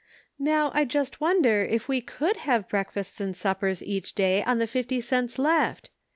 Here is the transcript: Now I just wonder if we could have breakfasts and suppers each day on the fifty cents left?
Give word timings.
Now 0.39 0.71
I 0.73 0.83
just 0.83 1.21
wonder 1.21 1.63
if 1.63 1.87
we 1.87 2.01
could 2.01 2.37
have 2.37 2.67
breakfasts 2.67 3.21
and 3.21 3.35
suppers 3.35 3.83
each 3.83 4.15
day 4.15 4.41
on 4.41 4.57
the 4.57 4.65
fifty 4.65 4.99
cents 4.99 5.37
left? 5.37 5.91